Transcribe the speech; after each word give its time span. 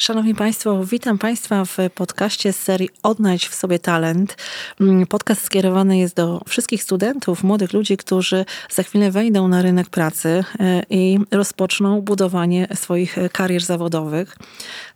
Szanowni 0.00 0.34
Państwo, 0.34 0.84
witam 0.84 1.18
Państwa 1.18 1.64
w 1.64 1.76
podcaście 1.94 2.52
z 2.52 2.56
serii 2.56 2.88
Odnajdź 3.02 3.48
w 3.48 3.54
sobie 3.54 3.78
talent. 3.78 4.36
Mm, 4.80 5.06
podcast 5.06 5.44
skierowany 5.44 5.98
jest 5.98 6.16
do 6.16 6.40
wszystkich 6.48 6.82
studentów, 6.82 7.44
młodych 7.44 7.72
ludzi, 7.72 7.96
którzy 7.96 8.44
za 8.70 8.82
chwilę 8.82 9.10
wejdą 9.10 9.48
na 9.48 9.62
rynek 9.62 9.90
pracy 9.90 10.44
e, 10.60 10.82
i 10.90 11.18
rozpoczną 11.30 12.00
budowanie 12.00 12.68
swoich 12.74 13.16
karier 13.32 13.62
zawodowych. 13.62 14.36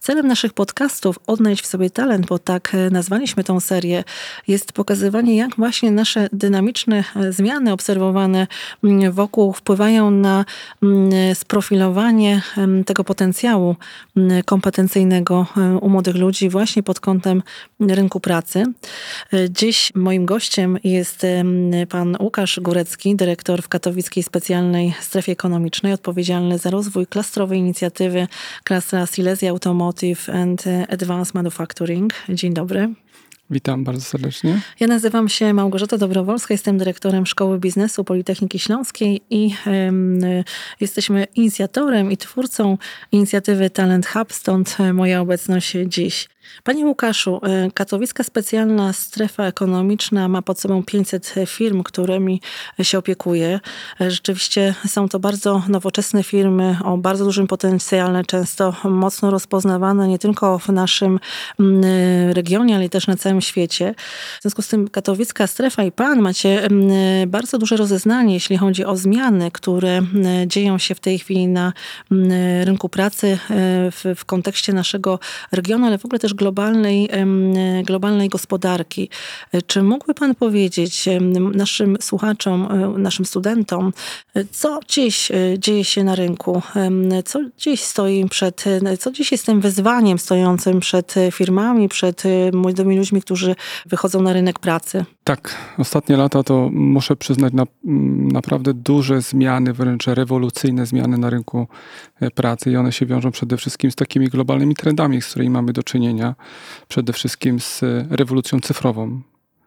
Celem 0.00 0.26
naszych 0.26 0.52
podcastów 0.52 1.18
Odnajdź 1.26 1.62
w 1.62 1.66
sobie 1.66 1.90
talent, 1.90 2.26
bo 2.26 2.38
tak 2.38 2.74
e, 2.74 2.90
nazwaliśmy 2.90 3.44
tą 3.44 3.60
serię, 3.60 4.04
jest 4.48 4.72
pokazywanie, 4.72 5.36
jak 5.36 5.56
właśnie 5.56 5.90
nasze 5.90 6.28
dynamiczne 6.32 7.04
e, 7.16 7.32
zmiany 7.32 7.72
obserwowane 7.72 8.46
mm, 8.84 9.12
wokół 9.12 9.52
wpływają 9.52 10.10
na 10.10 10.44
mm, 10.82 11.34
sprofilowanie 11.34 12.42
tego 12.86 13.04
potencjału 13.04 13.76
kompetencji 14.44 14.87
konkurencyjnego 14.88 15.46
e, 15.56 15.78
u 15.78 15.88
młodych 15.88 16.16
ludzi 16.16 16.48
właśnie 16.48 16.82
pod 16.82 17.00
kątem 17.00 17.42
rynku 17.80 18.20
pracy. 18.20 18.64
E, 19.32 19.50
dziś 19.50 19.92
moim 19.94 20.26
gościem 20.26 20.78
jest 20.84 21.26
pan 21.88 22.16
Łukasz 22.20 22.60
Górecki, 22.60 23.16
dyrektor 23.16 23.62
w 23.62 23.68
Katowickiej 23.68 24.22
Specjalnej 24.22 24.94
Strefie 25.00 25.32
Ekonomicznej, 25.32 25.92
odpowiedzialny 25.92 26.58
za 26.58 26.70
rozwój 26.70 27.06
klastrowej 27.06 27.58
inicjatywy 27.58 28.28
klastra 28.64 29.06
Silesia 29.06 29.50
Automotive 29.50 30.28
and 30.28 30.64
Advanced 30.88 31.34
Manufacturing. 31.34 32.12
Dzień 32.28 32.54
dobry. 32.54 32.94
Witam 33.50 33.84
bardzo 33.84 34.02
serdecznie. 34.02 34.60
Ja 34.80 34.86
nazywam 34.86 35.28
się 35.28 35.54
Małgorzata 35.54 35.98
Dobrowolska, 35.98 36.54
jestem 36.54 36.78
dyrektorem 36.78 37.26
Szkoły 37.26 37.58
Biznesu 37.58 38.04
Politechniki 38.04 38.58
Śląskiej 38.58 39.20
i 39.30 39.54
y, 39.66 40.44
jesteśmy 40.80 41.26
inicjatorem 41.34 42.12
i 42.12 42.16
twórcą 42.16 42.78
inicjatywy 43.12 43.70
Talent 43.70 44.06
Hub, 44.06 44.32
stąd 44.32 44.76
moja 44.92 45.20
obecność 45.20 45.72
dziś. 45.86 46.28
Panie 46.64 46.86
Łukaszu, 46.86 47.40
e, 47.42 47.70
Katowicka 47.74 48.24
Specjalna 48.24 48.92
Strefa 48.92 49.44
Ekonomiczna 49.44 50.28
ma 50.28 50.42
pod 50.42 50.60
sobą 50.60 50.82
500 50.82 51.34
firm, 51.46 51.82
którymi 51.82 52.40
się 52.82 52.98
opiekuje. 52.98 53.60
E, 54.00 54.10
rzeczywiście 54.10 54.74
są 54.86 55.08
to 55.08 55.18
bardzo 55.18 55.62
nowoczesne 55.68 56.22
firmy 56.22 56.76
o 56.84 56.96
bardzo 56.96 57.24
dużym 57.24 57.46
potencjale, 57.46 58.24
często 58.24 58.74
mocno 58.84 59.30
rozpoznawane 59.30 60.08
nie 60.08 60.18
tylko 60.18 60.58
w 60.58 60.68
naszym 60.68 61.20
mm, 61.60 61.82
regionie, 62.32 62.76
ale 62.76 62.88
też 62.88 63.06
na 63.06 63.16
całym 63.16 63.40
świecie. 63.40 63.94
W 64.38 64.42
związku 64.42 64.62
z 64.62 64.68
tym 64.68 64.88
Katowicka 64.88 65.46
Strefa 65.46 65.82
i 65.82 65.92
Pan 65.92 66.20
macie 66.20 66.64
mm, 66.64 67.30
bardzo 67.30 67.58
duże 67.58 67.76
rozeznanie, 67.76 68.34
jeśli 68.34 68.56
chodzi 68.56 68.84
o 68.84 68.96
zmiany, 68.96 69.50
które 69.50 69.96
mm, 69.96 70.50
dzieją 70.50 70.78
się 70.78 70.94
w 70.94 71.00
tej 71.00 71.18
chwili 71.18 71.48
na 71.48 71.72
rynku 72.64 72.88
pracy 72.88 73.26
e, 73.26 73.38
w, 73.90 74.04
w 74.16 74.24
kontekście 74.24 74.72
naszego 74.72 75.18
regionu, 75.52 75.86
ale 75.86 75.98
w 75.98 76.04
ogóle 76.04 76.18
też 76.18 76.34
globalnej, 76.38 77.08
globalnej 77.84 78.28
gospodarki. 78.28 79.10
Czy 79.66 79.82
mógłby 79.82 80.14
Pan 80.14 80.34
powiedzieć 80.34 81.08
naszym 81.54 81.96
słuchaczom, 82.00 82.68
e, 82.70 82.98
naszym 82.98 83.24
studentom, 83.24 83.92
e, 84.34 84.44
co 84.44 84.80
dziś 84.88 85.30
e, 85.30 85.34
dzieje 85.58 85.84
się 85.84 86.04
na 86.04 86.14
rynku? 86.14 86.62
Co 87.24 87.40
dziś 87.58 87.80
stoi 87.82 88.28
przed, 88.28 88.64
co 88.98 89.12
dziś 89.12 89.32
jest 89.32 89.46
tym 89.46 89.60
wyzwaniem 89.60 90.18
stojącym 90.18 90.80
przed 90.80 91.14
firmami, 91.32 91.88
przed 91.88 92.22
młodymi 92.52 92.96
ludźmi, 92.96 93.22
którzy 93.22 93.54
wychodzą 93.86 94.22
na 94.22 94.32
rynek 94.32 94.58
pracy? 94.58 95.04
Tak, 95.24 95.54
ostatnie 95.78 96.16
lata 96.16 96.42
to 96.42 96.68
muszę 96.72 97.16
przyznać 97.16 97.52
na, 97.52 97.64
naprawdę 98.32 98.74
duże 98.74 99.20
zmiany, 99.20 99.72
wręcz 99.72 100.06
rewolucyjne 100.06 100.86
zmiany 100.86 101.18
na 101.18 101.30
rynku 101.30 101.66
pracy 102.34 102.70
i 102.70 102.76
one 102.76 102.92
się 102.92 103.06
wiążą 103.06 103.30
przede 103.30 103.56
wszystkim 103.56 103.90
z 103.90 103.94
takimi 103.94 104.28
globalnymi 104.28 104.74
trendami, 104.74 105.22
z 105.22 105.26
którymi 105.26 105.50
mamy 105.50 105.72
do 105.72 105.82
czynienia 105.82 106.34
przede 106.88 107.12
wszystkim 107.12 107.60
z 107.60 107.80
rewolucją 108.10 108.60
cyfrową. 108.60 109.20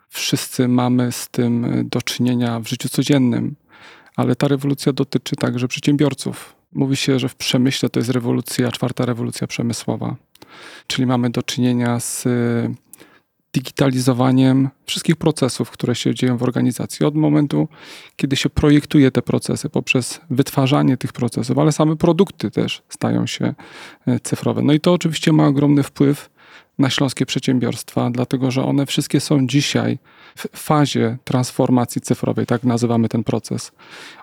Wszyscy 0.09 0.67
mamy 0.67 1.11
z 1.11 1.29
tym 1.29 1.67
do 1.89 2.01
czynienia 2.01 2.59
w 2.59 2.67
życiu 2.67 2.89
codziennym, 2.89 3.55
ale 4.15 4.35
ta 4.35 4.47
rewolucja 4.47 4.93
dotyczy 4.93 5.35
także 5.35 5.67
przedsiębiorców. 5.67 6.55
Mówi 6.73 6.95
się, 6.95 7.19
że 7.19 7.29
w 7.29 7.35
przemyśle 7.35 7.89
to 7.89 7.99
jest 7.99 8.09
rewolucja, 8.09 8.71
czwarta 8.71 9.05
rewolucja 9.05 9.47
przemysłowa, 9.47 10.15
czyli 10.87 11.05
mamy 11.05 11.29
do 11.29 11.43
czynienia 11.43 11.99
z 11.99 12.27
digitalizowaniem 13.53 14.69
wszystkich 14.85 15.15
procesów, 15.15 15.71
które 15.71 15.95
się 15.95 16.15
dzieją 16.15 16.37
w 16.37 16.43
organizacji. 16.43 17.05
Od 17.05 17.15
momentu, 17.15 17.67
kiedy 18.15 18.35
się 18.35 18.49
projektuje 18.49 19.11
te 19.11 19.21
procesy, 19.21 19.69
poprzez 19.69 20.21
wytwarzanie 20.29 20.97
tych 20.97 21.13
procesów, 21.13 21.57
ale 21.57 21.71
same 21.71 21.95
produkty 21.95 22.51
też 22.51 22.81
stają 22.89 23.27
się 23.27 23.53
e, 24.07 24.19
cyfrowe. 24.19 24.61
No 24.61 24.73
i 24.73 24.79
to 24.79 24.93
oczywiście 24.93 25.33
ma 25.33 25.47
ogromny 25.47 25.83
wpływ 25.83 26.29
na 26.81 26.89
śląskie 26.89 27.25
przedsiębiorstwa, 27.25 28.09
dlatego 28.09 28.51
że 28.51 28.63
one 28.63 28.85
wszystkie 28.85 29.19
są 29.19 29.47
dzisiaj 29.47 29.99
w 30.35 30.47
fazie 30.57 31.17
transformacji 31.23 32.01
cyfrowej, 32.01 32.45
tak 32.45 32.63
nazywamy 32.63 33.09
ten 33.09 33.23
proces. 33.23 33.71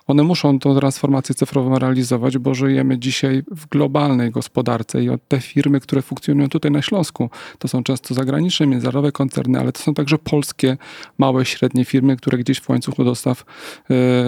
One 0.06 0.22
muszą 0.22 0.58
tą 0.58 0.78
transformację 0.78 1.34
cyfrową 1.34 1.78
realizować, 1.78 2.38
bo 2.38 2.54
żyjemy 2.54 2.98
dzisiaj 2.98 3.42
w 3.50 3.66
globalnej 3.66 4.30
gospodarce 4.30 5.02
i 5.02 5.08
te 5.28 5.40
firmy, 5.40 5.80
które 5.80 6.02
funkcjonują 6.02 6.48
tutaj 6.48 6.70
na 6.70 6.82
Śląsku, 6.82 7.30
to 7.58 7.68
są 7.68 7.82
często 7.82 8.14
zagraniczne, 8.14 8.66
międzynarodowe 8.66 9.12
koncerny, 9.12 9.60
ale 9.60 9.72
to 9.72 9.82
są 9.82 9.94
także 9.94 10.18
polskie 10.18 10.76
małe, 11.18 11.44
średnie 11.44 11.84
firmy, 11.84 12.16
które 12.16 12.38
gdzieś 12.38 12.60
w 12.60 12.70
łańcuchu 12.70 13.04
dostaw 13.04 13.44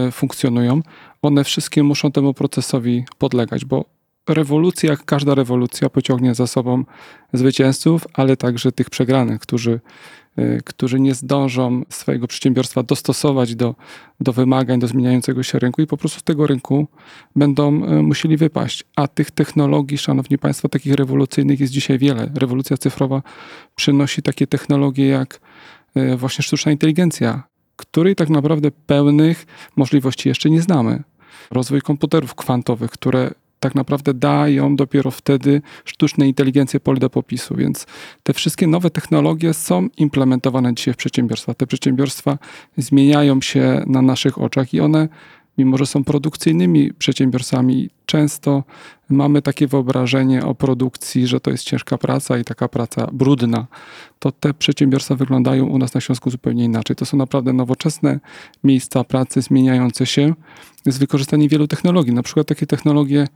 y, 0.08 0.12
funkcjonują. 0.12 0.80
One 1.22 1.44
wszystkie 1.44 1.82
muszą 1.82 2.12
temu 2.12 2.34
procesowi 2.34 3.04
podlegać, 3.18 3.64
bo 3.64 3.99
rewolucja, 4.34 4.90
jak 4.90 5.04
każda 5.04 5.34
rewolucja, 5.34 5.90
pociągnie 5.90 6.34
za 6.34 6.46
sobą 6.46 6.84
zwycięzców, 7.32 8.06
ale 8.12 8.36
także 8.36 8.72
tych 8.72 8.90
przegranych, 8.90 9.40
którzy, 9.40 9.80
y, 10.38 10.60
którzy 10.64 11.00
nie 11.00 11.14
zdążą 11.14 11.82
swojego 11.88 12.26
przedsiębiorstwa 12.26 12.82
dostosować 12.82 13.54
do, 13.54 13.74
do 14.20 14.32
wymagań, 14.32 14.80
do 14.80 14.86
zmieniającego 14.86 15.42
się 15.42 15.58
rynku 15.58 15.82
i 15.82 15.86
po 15.86 15.96
prostu 15.96 16.20
z 16.20 16.22
tego 16.22 16.46
rynku 16.46 16.86
będą 17.36 17.84
y, 17.84 18.02
musieli 18.02 18.36
wypaść. 18.36 18.84
A 18.96 19.08
tych 19.08 19.30
technologii, 19.30 19.98
szanowni 19.98 20.38
państwo, 20.38 20.68
takich 20.68 20.94
rewolucyjnych 20.94 21.60
jest 21.60 21.72
dzisiaj 21.72 21.98
wiele. 21.98 22.30
Rewolucja 22.34 22.76
cyfrowa 22.76 23.22
przynosi 23.74 24.22
takie 24.22 24.46
technologie 24.46 25.06
jak 25.06 25.40
y, 25.96 26.16
właśnie 26.16 26.42
sztuczna 26.42 26.72
inteligencja, 26.72 27.42
której 27.76 28.16
tak 28.16 28.28
naprawdę 28.28 28.70
pełnych 28.70 29.46
możliwości 29.76 30.28
jeszcze 30.28 30.50
nie 30.50 30.62
znamy. 30.62 31.02
Rozwój 31.50 31.80
komputerów 31.80 32.34
kwantowych, 32.34 32.90
które 32.90 33.30
tak 33.60 33.74
naprawdę 33.74 34.14
dają 34.14 34.76
dopiero 34.76 35.10
wtedy 35.10 35.62
sztuczne 35.84 36.28
inteligencje 36.28 36.80
pole 36.80 36.98
do 36.98 37.10
popisu. 37.10 37.56
Więc 37.56 37.86
te 38.22 38.32
wszystkie 38.32 38.66
nowe 38.66 38.90
technologie 38.90 39.54
są 39.54 39.88
implementowane 39.96 40.74
dzisiaj 40.74 40.94
w 40.94 40.96
przedsiębiorstwach. 40.96 41.56
Te 41.56 41.66
przedsiębiorstwa 41.66 42.38
zmieniają 42.76 43.40
się 43.40 43.82
na 43.86 44.02
naszych 44.02 44.38
oczach 44.38 44.74
i 44.74 44.80
one 44.80 45.08
mimo 45.58 45.78
że 45.78 45.86
są 45.86 46.04
produkcyjnymi 46.04 46.92
przedsiębiorcami, 46.92 47.90
często 48.06 48.64
mamy 49.10 49.42
takie 49.42 49.66
wyobrażenie 49.66 50.44
o 50.44 50.54
produkcji, 50.54 51.26
że 51.26 51.40
to 51.40 51.50
jest 51.50 51.64
ciężka 51.64 51.98
praca 51.98 52.38
i 52.38 52.44
taka 52.44 52.68
praca 52.68 53.06
brudna. 53.12 53.66
To 54.18 54.32
te 54.32 54.54
przedsiębiorstwa 54.54 55.14
wyglądają 55.14 55.66
u 55.66 55.78
nas 55.78 55.94
na 55.94 56.00
Śląsku 56.00 56.30
zupełnie 56.30 56.64
inaczej. 56.64 56.96
To 56.96 57.04
są 57.04 57.16
naprawdę 57.16 57.52
nowoczesne 57.52 58.20
miejsca 58.64 59.04
pracy, 59.04 59.42
zmieniające 59.42 60.06
się 60.06 60.34
z 60.86 60.98
wykorzystaniem 60.98 61.48
wielu 61.48 61.66
technologii, 61.66 62.12
na 62.12 62.22
przykład 62.22 62.46
takie 62.46 62.66
technologie 62.66 63.28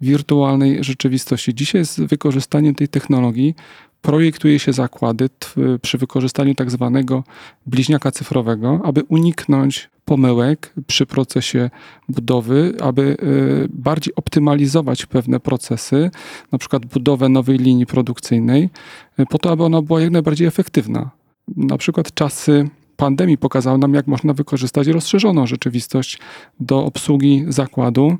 wirtualnej 0.00 0.84
rzeczywistości. 0.84 1.54
Dzisiaj 1.54 1.84
z 1.84 2.00
wykorzystaniem 2.00 2.74
tej 2.74 2.88
technologii 2.88 3.54
projektuje 4.02 4.58
się 4.58 4.72
zakłady 4.72 5.28
przy 5.82 5.98
wykorzystaniu 5.98 6.54
tak 6.54 6.70
zwanego 6.70 7.24
bliźniaka 7.66 8.10
cyfrowego, 8.10 8.80
aby 8.84 9.02
uniknąć 9.08 9.90
pomyłek 10.04 10.74
przy 10.86 11.06
procesie 11.06 11.70
budowy, 12.08 12.74
aby 12.80 13.02
y, 13.02 13.68
bardziej 13.70 14.14
optymalizować 14.14 15.06
pewne 15.06 15.40
procesy, 15.40 16.10
na 16.52 16.58
przykład 16.58 16.86
budowę 16.86 17.28
nowej 17.28 17.58
linii 17.58 17.86
produkcyjnej, 17.86 18.70
y, 19.20 19.26
po 19.26 19.38
to, 19.38 19.50
aby 19.50 19.64
ona 19.64 19.82
była 19.82 20.00
jak 20.00 20.10
najbardziej 20.10 20.46
efektywna. 20.46 21.10
Na 21.56 21.78
przykład 21.78 22.14
czasy 22.14 22.68
pandemii 22.96 23.38
pokazały 23.38 23.78
nam, 23.78 23.94
jak 23.94 24.06
można 24.06 24.32
wykorzystać 24.32 24.86
rozszerzoną 24.86 25.46
rzeczywistość 25.46 26.18
do 26.60 26.84
obsługi 26.84 27.44
zakładu 27.48 28.16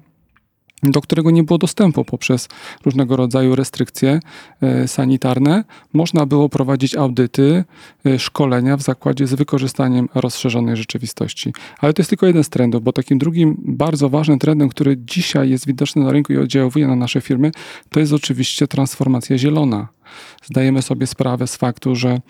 do 0.83 1.01
którego 1.01 1.31
nie 1.31 1.43
było 1.43 1.59
dostępu 1.59 2.05
poprzez 2.05 2.49
różnego 2.85 3.17
rodzaju 3.17 3.55
restrykcje 3.55 4.21
e, 4.63 4.89
sanitarne, 4.89 5.65
można 5.93 6.27
było 6.27 6.49
prowadzić 6.49 6.97
audyty, 6.97 7.65
e, 8.07 8.19
szkolenia 8.19 8.77
w 8.77 8.83
zakładzie 8.83 9.27
z 9.27 9.35
wykorzystaniem 9.35 10.09
rozszerzonej 10.15 10.77
rzeczywistości. 10.77 11.53
Ale 11.79 11.93
to 11.93 12.01
jest 12.01 12.11
tylko 12.11 12.27
jeden 12.27 12.45
z 12.45 12.49
trendów, 12.49 12.83
bo 12.83 12.93
takim 12.93 13.19
drugim 13.19 13.57
bardzo 13.59 14.09
ważnym 14.09 14.39
trendem, 14.39 14.69
który 14.69 14.97
dzisiaj 14.97 15.51
jest 15.51 15.67
widoczny 15.67 16.05
na 16.05 16.13
rynku 16.13 16.33
i 16.33 16.37
oddziałuje 16.37 16.87
na 16.87 16.97
nasze 16.97 17.21
firmy, 17.21 17.51
to 17.91 18.01
jest 18.01 18.13
oczywiście 18.13 18.69
transformacja 18.69 19.39
zielona. 19.39 19.89
Zdajemy 20.45 20.83
sobie 20.83 21.07
sprawę 21.07 21.47
z 21.47 21.57
faktu, 21.57 21.97
że 21.97 22.21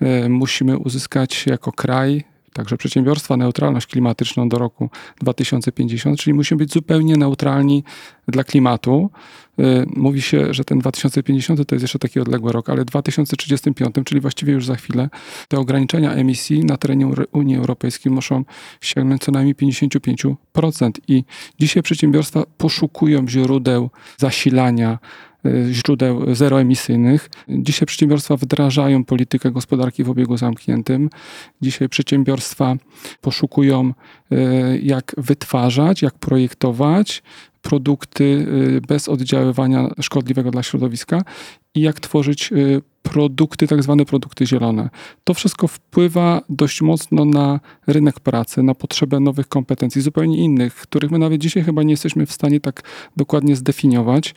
e, 0.00 0.28
musimy 0.28 0.78
uzyskać 0.78 1.46
jako 1.46 1.72
kraj 1.72 2.35
także 2.56 2.76
przedsiębiorstwa 2.76 3.36
neutralność 3.36 3.86
klimatyczną 3.86 4.48
do 4.48 4.58
roku 4.58 4.90
2050, 5.20 6.20
czyli 6.20 6.34
musimy 6.34 6.58
być 6.58 6.72
zupełnie 6.72 7.16
neutralni 7.16 7.84
dla 8.28 8.44
klimatu. 8.44 9.10
Y, 9.60 9.86
mówi 9.96 10.22
się, 10.22 10.54
że 10.54 10.64
ten 10.64 10.78
2050 10.78 11.66
to 11.68 11.74
jest 11.74 11.82
jeszcze 11.82 11.98
taki 11.98 12.20
odległy 12.20 12.52
rok, 12.52 12.70
ale 12.70 12.84
2035, 12.84 13.94
czyli 14.04 14.20
właściwie 14.20 14.52
już 14.52 14.66
za 14.66 14.76
chwilę, 14.76 15.08
te 15.48 15.58
ograniczenia 15.58 16.12
emisji 16.12 16.64
na 16.64 16.76
terenie 16.76 17.06
Unii 17.32 17.56
Europejskiej 17.56 18.12
muszą 18.12 18.44
sięgnąć 18.80 19.22
co 19.22 19.32
najmniej 19.32 19.54
55%. 19.54 20.90
I 21.08 21.24
dzisiaj 21.58 21.82
przedsiębiorstwa 21.82 22.42
poszukują 22.56 23.28
źródeł 23.28 23.90
zasilania, 24.16 24.98
źródeł 25.70 26.34
zeroemisyjnych. 26.34 27.30
Dzisiaj 27.48 27.86
przedsiębiorstwa 27.86 28.36
wdrażają 28.36 29.04
politykę 29.04 29.50
gospodarki 29.50 30.04
w 30.04 30.10
obiegu 30.10 30.36
zamkniętym. 30.36 31.10
Dzisiaj 31.60 31.88
przedsiębiorstwa 31.88 32.76
poszukują, 33.20 33.92
y, 34.32 34.80
jak 34.82 35.14
wytwarzać, 35.18 36.02
jak 36.02 36.14
projektować, 36.14 37.22
produkty 37.62 38.24
y, 38.24 38.80
bez 38.88 39.08
oddziaływania 39.08 39.90
szkodliwego 40.00 40.50
dla 40.50 40.62
środowiska 40.62 41.22
i 41.74 41.80
jak 41.80 42.00
tworzyć 42.00 42.52
y, 42.52 42.82
produkty, 43.10 43.66
tak 43.66 43.82
zwane 43.82 44.04
produkty 44.04 44.46
zielone. 44.46 44.90
To 45.24 45.34
wszystko 45.34 45.68
wpływa 45.68 46.42
dość 46.48 46.82
mocno 46.82 47.24
na 47.24 47.60
rynek 47.86 48.20
pracy, 48.20 48.62
na 48.62 48.74
potrzebę 48.74 49.20
nowych 49.20 49.48
kompetencji, 49.48 50.02
zupełnie 50.02 50.38
innych, 50.38 50.74
których 50.74 51.10
my 51.10 51.18
nawet 51.18 51.40
dzisiaj 51.40 51.62
chyba 51.62 51.82
nie 51.82 51.90
jesteśmy 51.90 52.26
w 52.26 52.32
stanie 52.32 52.60
tak 52.60 52.82
dokładnie 53.16 53.56
zdefiniować. 53.56 54.34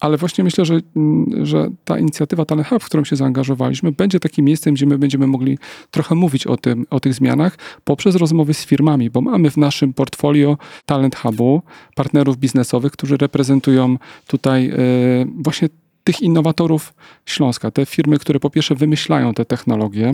Ale 0.00 0.16
właśnie 0.16 0.44
myślę, 0.44 0.64
że, 0.64 0.80
mm, 0.96 1.46
że 1.46 1.70
ta 1.84 1.98
inicjatywa 1.98 2.44
Talent 2.44 2.68
Hub, 2.68 2.82
w 2.82 2.86
którą 2.86 3.04
się 3.04 3.16
zaangażowaliśmy, 3.16 3.92
będzie 3.92 4.20
takim 4.20 4.44
miejscem, 4.44 4.74
gdzie 4.74 4.86
my 4.86 4.98
będziemy 4.98 5.26
mogli 5.26 5.58
trochę 5.90 6.14
mówić 6.14 6.46
o, 6.46 6.56
tym, 6.56 6.86
o 6.90 7.00
tych 7.00 7.14
zmianach 7.14 7.58
poprzez 7.84 8.16
rozmowy 8.16 8.54
z 8.54 8.64
firmami, 8.64 9.10
bo 9.10 9.20
mamy 9.20 9.50
w 9.50 9.56
naszym 9.56 9.92
portfolio 9.92 10.58
Talent 10.86 11.16
Hubu 11.16 11.62
partnerów 11.94 12.36
biznesowych, 12.36 12.92
którzy 12.92 13.16
reprezentują 13.16 13.96
tutaj 14.26 14.66
yy, 14.66 14.76
właśnie 15.42 15.68
tych 16.04 16.20
innowatorów 16.20 16.94
Śląska, 17.26 17.70
te 17.70 17.86
firmy, 17.86 18.18
które 18.18 18.40
po 18.40 18.50
pierwsze 18.50 18.74
wymyślają 18.74 19.34
te 19.34 19.44
technologie 19.44 20.12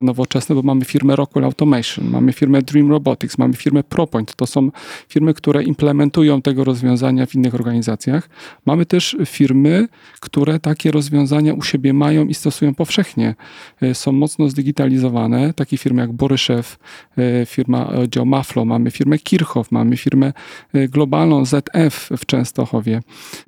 nowoczesne, 0.00 0.54
bo 0.54 0.62
mamy 0.62 0.84
firmę 0.84 1.16
Rockwell 1.16 1.44
Automation, 1.44 2.10
mamy 2.10 2.32
firmę 2.32 2.62
Dream 2.62 2.90
Robotics, 2.90 3.38
mamy 3.38 3.54
firmę 3.54 3.84
ProPoint. 3.84 4.36
To 4.36 4.46
są 4.46 4.70
firmy, 5.08 5.34
które 5.34 5.62
implementują 5.62 6.42
tego 6.42 6.64
rozwiązania 6.64 7.26
w 7.26 7.34
innych 7.34 7.54
organizacjach. 7.54 8.28
Mamy 8.66 8.86
też 8.86 9.16
firmy, 9.26 9.88
które 10.20 10.60
takie 10.60 10.90
rozwiązania 10.90 11.54
u 11.54 11.62
siebie 11.62 11.92
mają 11.92 12.26
i 12.26 12.34
stosują 12.34 12.74
powszechnie. 12.74 13.34
E, 13.82 13.94
są 13.94 14.12
mocno 14.12 14.48
zdigitalizowane. 14.48 15.54
Takie 15.54 15.78
firmy 15.78 16.02
jak 16.02 16.12
Boryszew, 16.12 16.78
e, 17.18 17.46
firma 17.46 17.88
oddział 17.88 18.26
Maflo, 18.26 18.64
mamy 18.64 18.90
firmę 18.90 19.18
Kirchhoff, 19.18 19.72
mamy 19.72 19.96
firmę 19.96 20.32
e, 20.72 20.88
globalną 20.88 21.44
ZF 21.44 22.10
w 22.16 22.26
Częstochowie. 22.26 23.00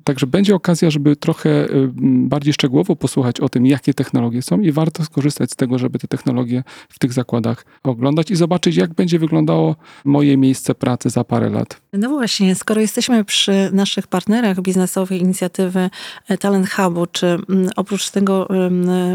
Także 0.03 0.27
będzie 0.27 0.55
okazja, 0.55 0.89
żeby 0.89 1.15
trochę 1.15 1.67
bardziej 2.27 2.53
szczegółowo 2.53 2.95
posłuchać 2.95 3.39
o 3.39 3.49
tym, 3.49 3.65
jakie 3.65 3.93
technologie 3.93 4.41
są 4.41 4.59
i 4.59 4.71
warto 4.71 5.03
skorzystać 5.03 5.51
z 5.51 5.55
tego, 5.55 5.77
żeby 5.77 5.99
te 5.99 6.07
technologie 6.07 6.63
w 6.89 6.99
tych 6.99 7.13
zakładach 7.13 7.65
oglądać 7.83 8.31
i 8.31 8.35
zobaczyć, 8.35 8.75
jak 8.75 8.93
będzie 8.93 9.19
wyglądało 9.19 9.75
moje 10.05 10.37
miejsce 10.37 10.75
pracy 10.75 11.09
za 11.09 11.23
parę 11.23 11.49
lat. 11.49 11.81
No 11.93 12.09
właśnie, 12.09 12.55
skoro 12.55 12.81
jesteśmy 12.81 13.25
przy 13.25 13.69
naszych 13.73 14.07
partnerach 14.07 14.61
biznesowej 14.61 15.21
inicjatywy 15.21 15.89
e, 16.27 16.37
Talent 16.37 16.69
Hubu, 16.69 17.05
czy 17.11 17.27
mm, 17.27 17.69
oprócz 17.75 18.09
tego, 18.09 18.47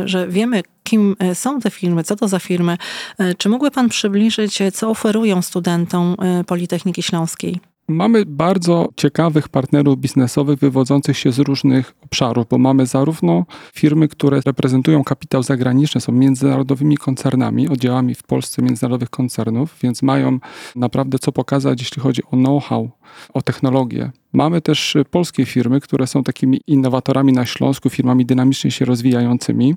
że 0.05 0.29
wiemy, 0.29 0.63
kim 0.83 1.17
e, 1.19 1.35
są 1.35 1.61
te 1.61 1.71
firmy, 1.71 2.05
co 2.05 2.17
to 2.17 2.29
za 2.29 2.39
firmy, 2.39 2.77
e, 3.19 3.35
czy 3.35 3.49
mógłby 3.49 3.71
Pan 3.71 3.89
przybliżyć, 3.89 4.59
co 4.75 4.91
oferują 4.91 5.43
studentom 5.43 6.17
Politechniki 6.47 7.03
Śląskiej? 7.03 7.74
Mamy 7.89 8.25
bardzo 8.27 8.89
ciekawych 8.97 9.49
partnerów 9.49 9.99
biznesowych 9.99 10.59
wywodzących 10.59 11.19
się 11.19 11.33
z 11.33 11.39
różnych 11.39 11.95
obszarów, 12.05 12.47
bo 12.51 12.59
mamy 12.59 12.87
zarówno 12.87 13.45
firmy, 13.75 14.09
które 14.09 14.41
reprezentują 14.47 15.05
kapitał 15.05 15.43
zagraniczny, 15.43 16.01
są 16.01 16.13
międzynarodowymi 16.13 16.97
koncernami, 16.97 17.69
oddziałami 17.69 18.15
w 18.15 18.23
Polsce 18.23 18.63
międzynarodowych 18.63 19.11
koncernów, 19.11 19.77
więc 19.83 20.03
mają 20.03 20.39
naprawdę 20.77 21.19
co 21.19 21.33
pokazać, 21.33 21.81
jeśli 21.81 22.03
chodzi 22.03 22.23
o 22.25 22.37
know-how, 22.37 22.91
o 23.35 23.43
technologię. 23.43 24.13
Mamy 24.35 24.61
też 24.61 24.97
polskie 25.11 25.45
firmy, 25.45 25.81
które 25.81 26.07
są 26.07 26.25
takimi 26.25 26.61
innowatorami 26.67 27.33
na 27.33 27.47
Śląsku, 27.47 27.91
firmami 27.91 28.27
dynamicznie 28.27 28.71
się 28.71 28.85
rozwijającymi. 28.85 29.75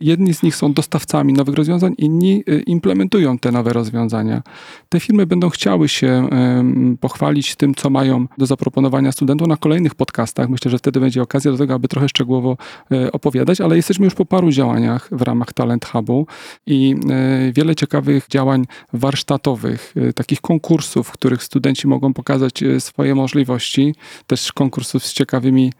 Jedni 0.00 0.34
z 0.34 0.42
nich 0.42 0.56
są 0.56 0.72
dostawcami 0.72 1.32
nowych 1.32 1.54
rozwiązań, 1.54 1.94
inni 1.98 2.44
y, 2.48 2.62
implementują 2.66 3.38
te 3.38 3.52
nowe 3.52 3.72
rozwiązania. 3.72 4.42
Te 4.88 5.00
firmy 5.00 5.26
będą 5.26 5.50
chciały 5.50 5.88
się 5.88 6.28
pochwalić 7.00 7.56
tym, 7.56 7.74
co 7.74 7.90
mają 7.90 8.26
do 8.38 8.46
zaproponowania 8.46 9.12
studentom 9.12 9.48
na 9.48 9.56
kolejnych 9.56 9.94
podcastach. 9.94 10.48
Myślę, 10.48 10.70
że 10.70 10.78
wtedy 10.78 11.00
będzie 11.00 11.22
okazja 11.22 11.52
do 11.52 11.58
tego, 11.58 11.74
aby 11.74 11.88
trochę 11.88 12.08
szczegółowo 12.08 12.56
e, 12.92 13.12
opowiadać, 13.12 13.60
ale 13.60 13.76
jesteśmy 13.76 14.04
już 14.04 14.14
po 14.14 14.24
paru 14.24 14.50
działaniach 14.50 15.08
w 15.12 15.22
ramach 15.22 15.52
Talent 15.52 15.86
Hubu 15.86 16.26
i 16.66 16.94
e, 17.10 17.52
wiele 17.52 17.74
ciekawych 17.74 18.26
działań 18.30 18.64
warsztatowych, 18.92 19.94
e, 19.96 20.12
takich 20.12 20.40
konkursów, 20.40 21.08
w 21.08 21.12
których 21.12 21.42
studenci 21.42 21.88
mogą 21.88 22.14
pokazać 22.14 22.64
swoje 22.78 23.14
możliwości 23.14 23.94
też 24.26 24.52
konkursów 24.52 25.06
z 25.06 25.12
ciekawymi 25.12 25.72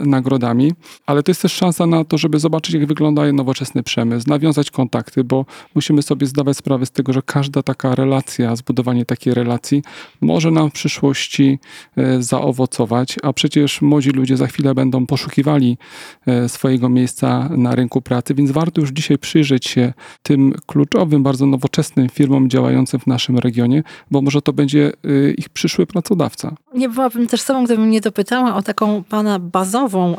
nagrodami, 0.00 0.72
ale 1.06 1.22
to 1.22 1.30
jest 1.30 1.42
też 1.42 1.52
szansa 1.52 1.86
na 1.86 2.04
to, 2.04 2.18
żeby 2.18 2.38
zobaczyć, 2.38 2.74
jak 2.74 2.86
wygląda 2.86 3.32
nowoczesny 3.32 3.82
przemysł, 3.82 4.28
nawiązać 4.28 4.70
kontakty, 4.70 5.24
bo 5.24 5.46
musimy 5.74 6.02
sobie 6.02 6.26
zdawać 6.26 6.56
sprawę 6.56 6.86
z 6.86 6.90
tego, 6.90 7.12
że 7.12 7.22
każda 7.22 7.62
taka 7.62 7.94
relacja, 7.94 8.56
zbudowanie 8.56 9.04
takiej 9.04 9.34
relacji 9.34 9.82
może 10.20 10.50
nam 10.50 10.70
w 10.70 10.72
przyszłości 10.72 11.58
e, 11.96 12.22
zaowocować, 12.22 13.16
a 13.22 13.32
przecież 13.32 13.82
młodzi 13.82 14.10
ludzie 14.10 14.36
za 14.36 14.46
chwilę 14.46 14.74
będą 14.74 15.06
poszukiwali 15.06 15.78
e, 16.26 16.48
swojego 16.48 16.88
miejsca 16.88 17.48
na 17.56 17.74
rynku 17.74 18.02
pracy, 18.02 18.34
więc 18.34 18.50
warto 18.50 18.80
już 18.80 18.90
dzisiaj 18.90 19.18
przyjrzeć 19.18 19.66
się 19.66 19.92
tym 20.22 20.54
kluczowym, 20.66 21.22
bardzo 21.22 21.46
nowoczesnym 21.46 22.08
firmom 22.08 22.50
działającym 22.50 23.00
w 23.00 23.06
naszym 23.06 23.38
regionie, 23.38 23.82
bo 24.10 24.22
może 24.22 24.42
to 24.42 24.52
będzie 24.52 24.92
e, 25.04 25.30
ich 25.30 25.48
przyszły 25.48 25.86
pracodawca. 25.86 26.54
Nie 26.74 26.88
byłabym 26.88 27.26
też 27.26 27.37
też 27.38 27.44
sobą, 27.44 27.64
gdybym 27.64 27.90
nie 27.90 28.00
dopytała 28.00 28.54
o 28.54 28.62
taką 28.62 29.04
pana 29.04 29.38
bazową, 29.38 30.16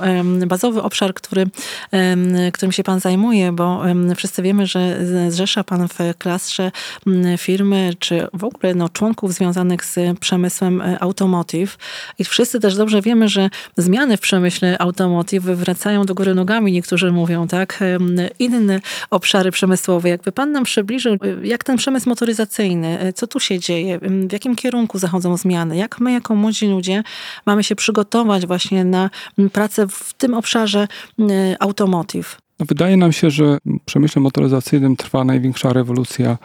bazowy 0.48 0.81
obszar, 0.81 1.13
który, 1.13 1.48
którym 2.54 2.71
się 2.71 2.83
pan 2.83 3.00
zajmuje, 3.00 3.51
bo 3.51 3.81
wszyscy 4.16 4.42
wiemy, 4.42 4.66
że 4.66 5.00
zrzesza 5.30 5.63
pan 5.63 5.88
w 5.88 6.18
klastrze 6.18 6.71
firmy, 7.38 7.94
czy 8.00 8.27
w 8.33 8.44
ogóle 8.44 8.75
no, 8.75 8.89
członków 8.89 9.33
związanych 9.33 9.86
z 9.86 10.19
przemysłem 10.19 10.81
e, 10.81 11.00
automotive. 11.00 11.77
I 12.19 12.24
wszyscy 12.24 12.60
też 12.60 12.75
dobrze 12.75 13.01
wiemy, 13.01 13.27
że 13.27 13.50
zmiany 13.77 14.18
w 14.18 14.19
przemyśle 14.19 14.77
automotive 14.77 15.44
wracają 15.44 16.06
do 16.06 16.16
góry 16.16 16.36
nogami, 16.36 16.71
niektórzy 16.71 17.12
mówią, 17.12 17.48
tak? 17.48 17.80
Inne 18.39 18.80
obszary 19.09 19.52
przemysłowe. 19.52 20.09
Jakby 20.09 20.31
pan 20.31 20.52
nam 20.52 20.64
przybliżył, 20.64 21.14
e, 21.14 21.47
jak 21.47 21.64
ten 21.64 21.78
przemysł 21.78 22.09
motoryzacyjny, 22.09 22.99
e, 22.99 23.14
co 23.14 23.28
tu 23.28 23.40
się 23.40 23.59
dzieje, 23.59 23.99
w 24.02 24.31
jakim 24.31 24.56
kierunku 24.56 24.99
zachodzą 24.99 25.38
zmiany, 25.38 25.78
jak 25.78 25.99
my 25.99 26.11
jako 26.11 26.35
młodzi 26.35 26.68
ludzie 26.68 26.99
mamy 27.46 27.64
się 27.64 27.76
przygotować 27.76 28.48
właśnie 28.48 28.86
na 28.86 29.10
pracę 29.54 29.88
w 29.88 30.14
tym 30.14 30.34
obszarze 30.34 30.88
automotive. 31.60 32.38
No 32.60 32.66
wydaje 32.66 32.98
nam 32.98 33.12
się, 33.12 33.30
że 33.30 33.58
w 33.66 33.86
przemyśle 33.86 34.22
motoryzacyjnym 34.22 34.96
trwa 34.96 35.24
największa 35.24 35.74
rewolucja 35.74 36.38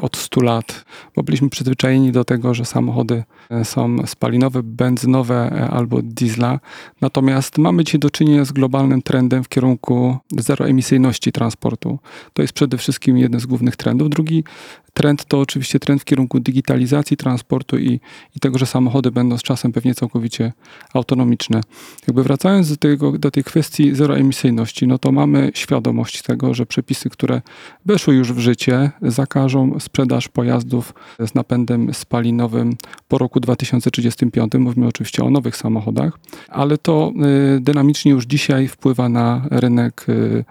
od 0.00 0.16
100 0.16 0.40
lat, 0.40 0.84
bo 1.16 1.22
byliśmy 1.22 1.50
przyzwyczajeni 1.50 2.12
do 2.12 2.24
tego, 2.24 2.54
że 2.54 2.64
samochody 2.64 3.24
e, 3.50 3.64
są 3.64 4.06
spalinowe, 4.06 4.62
benzynowe 4.62 5.34
e, 5.34 5.70
albo 5.70 6.02
diesla. 6.02 6.60
Natomiast 7.00 7.58
mamy 7.58 7.84
dzisiaj 7.84 8.00
do 8.00 8.10
czynienia 8.10 8.44
z 8.44 8.52
globalnym 8.52 9.02
trendem 9.02 9.44
w 9.44 9.48
kierunku 9.48 10.16
zeroemisyjności 10.38 11.32
transportu. 11.32 11.98
To 12.32 12.42
jest 12.42 12.54
przede 12.54 12.78
wszystkim 12.78 13.18
jeden 13.18 13.40
z 13.40 13.46
głównych 13.46 13.76
trendów. 13.76 14.10
Drugi 14.10 14.44
trend 14.94 15.24
to 15.24 15.40
oczywiście 15.40 15.78
trend 15.78 16.02
w 16.02 16.04
kierunku 16.04 16.40
digitalizacji 16.40 17.16
transportu 17.16 17.78
i, 17.78 18.00
i 18.36 18.40
tego, 18.40 18.58
że 18.58 18.66
samochody 18.66 19.10
będą 19.10 19.38
z 19.38 19.42
czasem 19.42 19.72
pewnie 19.72 19.94
całkowicie 19.94 20.52
autonomiczne. 20.94 21.60
Jakby 22.06 22.22
wracając 22.22 22.70
do, 22.70 22.76
tego, 22.76 23.18
do 23.18 23.30
tej 23.30 23.44
kwestii 23.44 23.94
zeroemisyjności, 23.94 24.86
no 24.86 24.98
to 24.98 25.12
mamy 25.12 25.50
świadomość 25.54 26.22
tego, 26.22 26.54
że 26.54 26.66
przepisy, 26.66 27.10
które 27.10 27.42
weszły 27.86 28.14
już 28.14 28.32
w 28.32 28.38
życie, 28.38 28.90
zakażą 29.02 29.59
sprzedaż 29.78 30.28
pojazdów 30.28 30.94
z 31.18 31.34
napędem 31.34 31.94
spalinowym 31.94 32.76
po 33.08 33.18
roku 33.18 33.40
2035. 33.40 34.52
Mówimy 34.58 34.86
oczywiście 34.86 35.24
o 35.24 35.30
nowych 35.30 35.56
samochodach, 35.56 36.18
ale 36.48 36.78
to 36.78 37.12
y, 37.56 37.60
dynamicznie 37.60 38.12
już 38.12 38.24
dzisiaj 38.26 38.68
wpływa 38.68 39.08
na 39.08 39.46
rynek 39.50 40.06
y, 40.08 40.44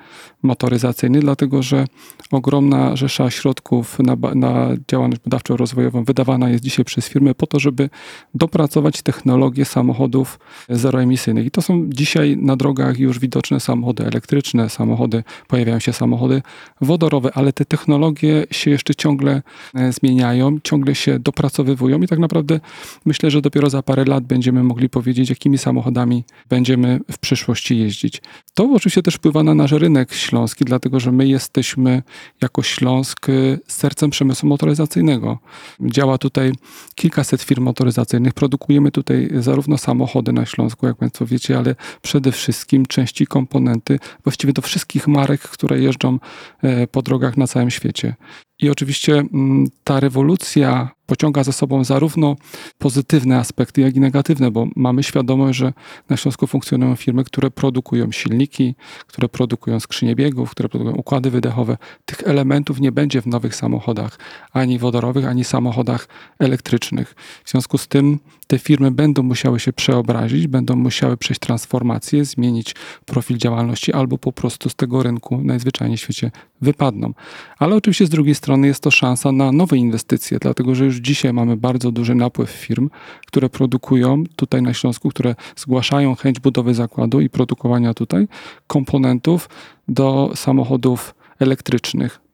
motoryzacyjny, 0.44 1.20
dlatego 1.20 1.63
że 1.63 1.86
ogromna 2.32 2.96
rzesza 2.96 3.30
środków 3.30 4.00
na, 4.00 4.16
na 4.36 4.70
działalność 4.88 5.22
badawczo-rozwojową 5.22 6.06
wydawana 6.06 6.50
jest 6.50 6.63
dzisiaj 6.63 6.86
przez 6.86 7.10
firmy 7.10 7.36
po 7.36 7.48
to, 7.48 7.60
żeby 7.60 7.89
dopracować 8.36 9.01
technologię 9.01 9.66
samochodów 9.66 10.39
zeroemisyjnych. 10.70 11.46
I 11.46 11.51
to 11.51 11.62
są 11.62 11.89
dzisiaj 11.89 12.38
na 12.38 12.56
drogach 12.56 13.00
już 13.00 13.20
widoczne 13.20 13.60
samochody 13.60 14.06
elektryczne, 14.06 14.70
samochody, 14.70 15.24
pojawiają 15.48 15.80
się 15.80 15.94
samochody 15.94 16.42
wodorowe, 16.82 17.32
ale 17.34 17.54
te 17.54 17.66
technologie 17.66 18.46
się 18.51 18.72
jeszcze 18.72 18.96
ciągle 19.00 19.41
e, 19.75 19.94
zmieniają, 19.94 20.58
ciągle 20.63 20.96
się 20.96 21.20
dopracowywują 21.20 22.01
i 22.01 22.08
tak 22.08 22.20
naprawdę 22.20 22.60
myślę, 23.06 23.32
że 23.32 23.41
dopiero 23.41 23.70
za 23.70 23.82
parę 23.82 24.06
lat 24.06 24.24
będziemy 24.24 24.63
mogli 24.63 24.89
powiedzieć, 24.89 25.29
jakimi 25.29 25.58
samochodami 25.58 26.24
będziemy 26.50 27.00
w 27.12 27.18
przyszłości 27.18 27.77
jeździć. 27.77 28.22
To 28.53 28.70
oczywiście 28.74 29.03
też 29.03 29.15
wpływa 29.15 29.44
na 29.44 29.53
nasz 29.53 29.72
rynek 29.72 30.13
śląski, 30.13 30.65
dlatego 30.65 31.00
że 31.00 31.12
my 31.12 31.27
jesteśmy 31.27 32.03
jako 32.41 32.63
Śląsk 32.63 33.27
sercem 33.68 34.10
przemysłu 34.10 34.50
motoryzacyjnego. 34.50 35.39
Działa 35.82 36.18
tutaj 36.18 36.51
kilkaset 36.96 37.41
firm 37.41 37.63
motoryzacyjnych. 37.63 38.34
Produkujemy 38.34 38.91
tutaj 38.91 39.29
zarówno 39.39 39.77
samochody 39.77 40.34
na 40.34 40.46
Śląsku, 40.46 40.88
jak 40.88 40.98
Państwo 40.98 41.25
wiecie, 41.25 41.58
ale 41.58 41.75
przede 42.01 42.32
wszystkim 42.32 42.86
części, 42.86 43.27
komponenty, 43.27 44.00
właściwie 44.24 44.53
do 44.53 44.62
wszystkich 44.62 45.08
marek, 45.08 45.41
które 45.41 45.79
jeżdżą 45.79 46.20
e, 46.63 46.88
po 46.88 47.01
drogach 47.01 47.38
na 47.38 47.48
całym 47.48 47.70
świecie. 47.70 48.15
I 48.62 48.70
oczywiście 48.70 49.13
mm, 49.13 49.68
ta 49.84 50.00
rewolucja 50.00 50.89
pociąga 51.10 51.44
za 51.44 51.51
sobą 51.51 51.84
zarówno 51.84 52.36
pozytywne 52.78 53.38
aspekty, 53.38 53.82
jak 53.82 53.96
i 53.96 54.00
negatywne, 54.00 54.51
bo 54.51 54.68
mamy 54.75 55.04
świadomość, 55.04 55.60
że 55.60 55.74
na 56.10 56.18
Śląsku 56.18 56.48
funkcjonują 56.48 56.96
firmy, 56.96 57.24
które 57.24 57.51
produkują 57.51 58.12
silniki, 58.12 58.75
które 59.08 59.30
produkują 59.30 59.80
skrzynie 59.80 60.16
biegów, 60.16 60.51
które 60.51 60.70
produkują 60.70 60.96
układy 60.96 61.30
wydechowe. 61.30 61.78
Tych 62.06 62.24
elementów 62.28 62.80
nie 62.80 62.92
będzie 62.92 63.22
w 63.22 63.28
nowych 63.28 63.56
samochodach, 63.56 64.20
ani 64.54 64.80
wodorowych, 64.80 65.25
ani 65.25 65.44
samochodach 65.44 66.08
elektrycznych. 66.39 67.16
W 67.44 67.50
związku 67.50 67.78
z 67.78 67.88
tym 67.88 68.20
te 68.48 68.60
firmy 68.60 68.92
będą 68.92 69.24
musiały 69.24 69.60
się 69.60 69.74
przeobrazić, 69.74 70.48
będą 70.48 70.75
musiały 70.75 71.18
przejść 71.18 71.39
transformację, 71.39 72.25
zmienić 72.25 72.75
profil 73.06 73.38
działalności 73.38 73.94
albo 73.94 74.18
po 74.18 74.32
prostu 74.32 74.70
z 74.70 74.75
tego 74.75 75.04
rynku 75.04 75.42
najzwyczajniej 75.44 75.98
w 75.98 76.01
świecie 76.01 76.32
wypadną. 76.62 77.13
Ale 77.60 77.75
oczywiście 77.75 78.06
z 78.06 78.10
drugiej 78.10 78.36
strony 78.36 78.68
jest 78.68 78.84
to 78.84 78.92
szansa 78.92 79.32
na 79.32 79.51
nowe 79.51 79.78
inwestycje, 79.78 80.38
dlatego 80.42 80.75
że 80.75 80.86
już 80.86 80.99
dzisiaj 81.01 81.34
mamy 81.34 81.58
bardzo 81.58 81.91
duży 81.91 82.15
napływ 82.15 82.50
firm, 82.50 82.89
które 83.27 83.50
produkują 83.50 84.24
tutaj 84.36 84.62
na 84.62 84.74
Śląsku, 84.74 85.10
które 85.10 85.36
zgłaszają 85.56 86.15
chęć 86.15 86.39
budowy 86.39 86.74
zakładu 86.74 87.22
i 87.22 87.29
produkowania 87.29 87.94
tutaj 87.94 88.27
komponentów 88.68 89.50
do 89.88 90.32
samochodów 90.36 91.15
elektrycznych. 91.39 92.29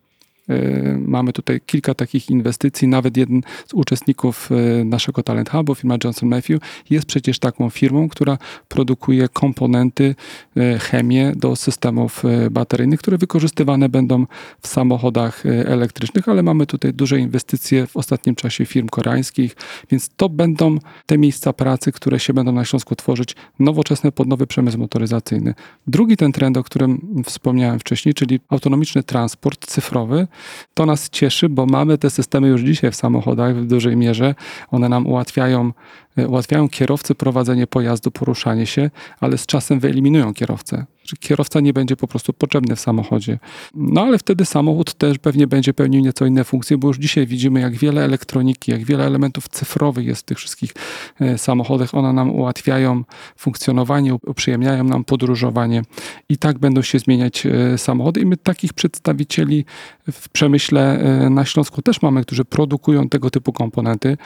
Y, 0.49 0.97
mamy 1.07 1.33
tutaj 1.33 1.61
kilka 1.65 1.93
takich 1.93 2.29
inwestycji. 2.29 2.87
Nawet 2.87 3.17
jeden 3.17 3.41
z 3.67 3.73
uczestników 3.73 4.49
y, 4.51 4.85
naszego 4.85 5.23
Talent 5.23 5.49
Hubu, 5.49 5.75
firma 5.75 5.97
Johnson 6.03 6.29
Matthew, 6.29 6.61
jest 6.89 7.05
przecież 7.05 7.39
taką 7.39 7.69
firmą, 7.69 8.09
która 8.09 8.37
produkuje 8.67 9.29
komponenty, 9.29 10.15
y, 10.57 10.79
chemię 10.79 11.33
do 11.35 11.55
systemów 11.55 12.23
bateryjnych, 12.51 12.99
które 12.99 13.17
wykorzystywane 13.17 13.89
będą 13.89 14.25
w 14.61 14.67
samochodach 14.67 15.43
elektrycznych, 15.45 16.29
ale 16.29 16.43
mamy 16.43 16.65
tutaj 16.65 16.93
duże 16.93 17.19
inwestycje 17.19 17.87
w 17.87 17.97
ostatnim 17.97 18.35
czasie 18.35 18.65
firm 18.65 18.87
koreańskich, 18.87 19.55
więc 19.91 20.09
to 20.17 20.29
będą 20.29 20.77
te 21.05 21.17
miejsca 21.17 21.53
pracy, 21.53 21.91
które 21.91 22.19
się 22.19 22.33
będą 22.33 22.51
na 22.51 22.65
Śląsku 22.65 22.95
tworzyć, 22.95 23.35
nowoczesny 23.59 24.11
podnowy 24.11 24.47
przemysł 24.47 24.77
motoryzacyjny. 24.77 25.53
Drugi 25.87 26.17
ten 26.17 26.31
trend, 26.31 26.57
o 26.57 26.63
którym 26.63 27.23
wspomniałem 27.25 27.79
wcześniej, 27.79 28.13
czyli 28.13 28.39
autonomiczny 28.49 29.03
transport 29.03 29.65
cyfrowy, 29.65 30.27
to 30.73 30.85
nas 30.85 31.09
cieszy, 31.09 31.49
bo 31.49 31.65
mamy 31.65 31.97
te 31.97 32.09
systemy 32.09 32.47
już 32.47 32.61
dzisiaj 32.61 32.91
w 32.91 32.95
samochodach 32.95 33.55
w 33.55 33.65
dużej 33.65 33.97
mierze. 33.97 34.35
One 34.71 34.89
nam 34.89 35.07
ułatwiają 35.07 35.71
ułatwiają 36.17 36.69
kierowcy 36.69 37.15
prowadzenie 37.15 37.67
pojazdu, 37.67 38.11
poruszanie 38.11 38.65
się, 38.65 38.89
ale 39.19 39.37
z 39.37 39.45
czasem 39.45 39.79
wyeliminują 39.79 40.33
kierowcę. 40.33 40.85
Kierowca 41.19 41.59
nie 41.59 41.73
będzie 41.73 41.95
po 41.95 42.07
prostu 42.07 42.33
potrzebny 42.33 42.75
w 42.75 42.79
samochodzie. 42.79 43.39
No 43.75 44.01
ale 44.01 44.17
wtedy 44.17 44.45
samochód 44.45 44.93
też 44.93 45.17
pewnie 45.17 45.47
będzie 45.47 45.73
pełnił 45.73 46.01
nieco 46.01 46.25
inne 46.25 46.43
funkcje, 46.43 46.77
bo 46.77 46.87
już 46.87 46.97
dzisiaj 46.97 47.27
widzimy, 47.27 47.59
jak 47.59 47.75
wiele 47.75 48.03
elektroniki, 48.03 48.71
jak 48.71 48.83
wiele 48.83 49.05
elementów 49.05 49.49
cyfrowych 49.49 50.05
jest 50.05 50.21
w 50.21 50.23
tych 50.23 50.37
wszystkich 50.37 50.73
e, 51.19 51.37
samochodach. 51.37 51.95
One 51.95 52.13
nam 52.13 52.29
ułatwiają 52.29 53.03
funkcjonowanie, 53.37 54.13
uprzyjemniają 54.13 54.83
nam 54.83 55.03
podróżowanie 55.03 55.81
i 56.29 56.37
tak 56.37 56.59
będą 56.59 56.81
się 56.81 56.99
zmieniać 56.99 57.45
e, 57.45 57.77
samochody. 57.77 58.19
I 58.19 58.25
my 58.25 58.37
takich 58.37 58.73
przedstawicieli 58.73 59.65
w 60.11 60.29
przemyśle 60.29 61.03
na 61.29 61.45
Śląsku 61.45 61.81
też 61.81 62.01
mamy, 62.01 62.21
którzy 62.21 62.45
produkują 62.45 63.09
tego 63.09 63.29
typu 63.29 63.53
komponenty. 63.53 64.17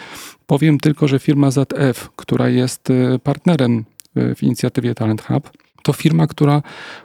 Powiem 0.49 0.79
tylko, 0.79 1.07
że 1.07 1.19
firma 1.19 1.51
ZF, 1.51 2.09
która 2.15 2.49
jest 2.49 2.89
y, 2.89 3.19
partnerem 3.23 3.85
y, 4.17 4.35
w 4.35 4.43
inicjatywie 4.43 4.95
Talent 4.95 5.21
Hub, 5.21 5.49
to 5.83 5.93
firma, 5.93 6.27
która 6.27 6.61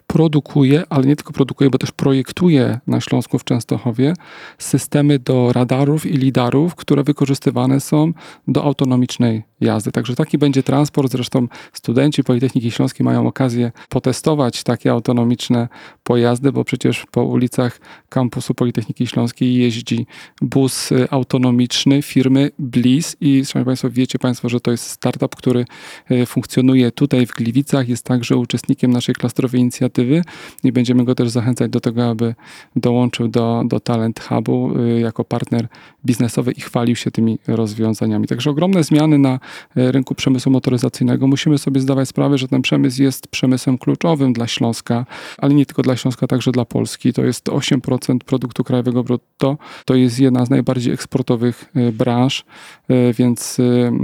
produkuje, 0.07 0.83
ale 0.91 1.07
nie 1.07 1.17
tylko 1.17 1.33
produkuje, 1.33 1.71
bo 1.71 1.79
też 1.79 1.93
projektuje 1.93 2.81
na 2.87 3.01
Śląsku 3.01 3.39
w 3.39 3.45
Częstochowie 3.45 4.15
systemy 4.59 5.19
do 5.19 5.53
radarów 5.53 6.07
i 6.07 6.17
lidarów, 6.17 6.75
które 6.75 7.03
wykorzystywane 7.03 7.81
są 7.81 8.13
do 8.49 8.65
autonomicznej 8.65 9.43
jazdy. 9.65 9.93
Także 9.93 10.15
taki 10.15 10.39
będzie 10.39 10.63
transport. 10.63 11.13
Zresztą 11.13 11.49
studenci 11.73 12.25
Politechniki 12.25 12.71
Śląskiej 12.71 13.05
mają 13.05 13.27
okazję 13.27 13.73
potestować 13.89 14.63
takie 14.63 14.91
autonomiczne 14.91 15.69
pojazdy, 16.03 16.53
bo 16.53 16.65
przecież 16.65 17.07
po 17.11 17.25
ulicach 17.25 17.81
kampusu 18.09 18.55
Politechniki 18.55 19.07
Śląskiej 19.07 19.55
jeździ 19.55 20.07
bus 20.43 20.91
autonomiczny 21.11 22.03
firmy 22.03 22.51
Bliss 22.59 23.17
i 23.21 23.45
szanowni 23.45 23.67
Państwo, 23.67 23.91
wiecie 23.91 24.19
Państwo, 24.19 24.49
że 24.49 24.61
to 24.61 24.71
jest 24.71 24.91
startup, 24.91 25.37
który 25.37 25.65
e, 26.11 26.27
funkcjonuje 26.27 26.91
tutaj 26.91 27.27
w 27.27 27.33
Gliwicach, 27.33 27.89
jest 27.89 28.05
także 28.05 28.37
uczestnikiem 28.37 28.91
naszej 28.91 29.15
klastrowej 29.15 29.61
inicjatywy 29.61 30.23
i 30.65 30.73
będziemy 30.73 31.05
go 31.05 31.15
też 31.15 31.31
zachęcać 31.31 31.71
do 31.71 31.81
tego, 31.81 32.11
aby 32.11 32.35
dołączył 32.77 33.29
do, 33.29 33.63
do 33.67 33.81
Talent 33.81 34.21
Hubu 34.21 34.73
e, 34.79 35.01
jako 35.01 35.25
partner 35.25 35.69
biznesowy 36.05 36.53
i 36.53 36.61
chwalił 36.61 36.97
się 36.97 37.11
tymi 37.11 37.39
rozwiązaniami. 37.47 38.27
Także 38.27 38.51
ogromne 38.51 38.85
zmiany 38.85 39.19
na 39.19 39.41
rynku 39.75 40.15
przemysłu 40.15 40.53
motoryzacyjnego. 40.53 41.27
Musimy 41.27 41.59
sobie 41.59 41.81
zdawać 41.81 42.09
sprawę, 42.09 42.39
że 42.39 42.49
ten 42.49 42.63
przemysł 42.63 43.03
jest 43.03 43.29
przemysłem 43.29 43.79
kluczowym 43.79 44.33
dla 44.33 44.47
Śląska, 44.47 45.07
ale 45.39 45.55
nie 45.55 45.67
tylko 45.67 45.83
dla 45.83 45.97
Śląska, 45.97 46.27
także 46.27 46.53
dla 46.53 46.65
Polski. 46.65 47.13
To 47.13 47.25
jest 47.25 47.49
8% 47.49 48.19
produktu 48.19 48.65
krajowego 48.65 49.05
brutto. 49.05 49.59
To 49.85 49.95
jest 49.95 50.21
jedna 50.21 50.47
z 50.47 50.51
najbardziej 50.51 50.95
eksportowych 50.95 51.71
e, 51.75 51.93
branż, 51.93 52.45
e, 52.89 53.13
więc, 53.13 53.59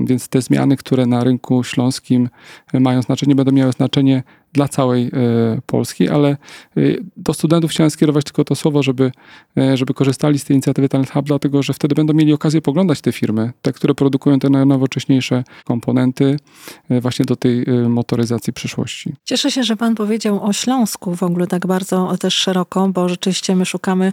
więc 0.05 0.29
te 0.29 0.43
zmiany, 0.43 0.77
które 0.77 1.07
na 1.07 1.25
rynku 1.25 1.65
śląskim 1.65 2.29
mają 2.73 3.03
znaczenie, 3.03 3.35
będą 3.35 3.53
miały 3.53 3.73
znaczenie 3.73 4.23
dla 4.53 4.69
całej 4.69 5.07
e, 5.07 5.11
Polski, 5.67 6.09
ale 6.09 6.29
e, 6.29 6.37
do 7.17 7.35
studentów 7.35 7.71
chciałem 7.71 7.91
skierować 7.91 8.25
tylko 8.25 8.45
to 8.45 8.55
słowo, 8.55 8.83
żeby, 8.83 9.13
e, 9.59 9.77
żeby 9.77 9.95
korzystali 9.95 10.39
z 10.39 10.45
tej 10.45 10.55
inicjatywy 10.55 10.89
Talent 10.89 11.11
Hub, 11.11 11.27
dlatego 11.27 11.63
że 11.63 11.73
wtedy 11.73 11.95
będą 11.95 12.15
mieli 12.15 12.33
okazję 12.33 12.63
poglądać 12.63 13.01
te 13.01 13.13
firmy, 13.13 13.53
te, 13.63 13.73
które 13.73 13.95
produkują 13.95 14.39
te 14.39 14.51
najnowocześniejsze 14.51 15.45
komponenty 15.65 16.37
właśnie 16.91 17.25
do 17.25 17.37
tej 17.37 17.67
motoryzacji 17.89 18.53
przyszłości. 18.53 19.15
Cieszę 19.25 19.51
się, 19.51 19.65
że 19.65 19.77
Pan 19.77 19.95
powiedział 19.95 20.45
o 20.45 20.53
Śląsku 20.53 21.17
w 21.17 21.23
ogóle 21.23 21.47
tak 21.47 21.67
bardzo 21.67 22.17
też 22.21 22.35
szeroko, 22.35 22.89
bo 22.89 23.09
rzeczywiście 23.09 23.57
my 23.57 23.67
szukamy 23.67 24.13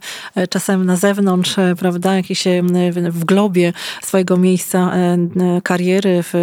czasem 0.49 0.85
na 0.85 0.95
zewnątrz, 0.95 1.55
prawda, 1.79 2.15
jakiś 2.15 2.43
w 3.09 3.25
globie 3.25 3.73
swojego 4.01 4.37
miejsca 4.37 4.93
kariery 5.63 6.23
w, 6.23 6.33